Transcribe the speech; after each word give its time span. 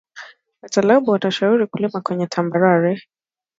wataalam 0.61 1.03
wana 1.09 1.31
shauri 1.31 1.67
kulima 1.67 2.01
kwenye 2.01 2.27
tambarare 2.27 3.03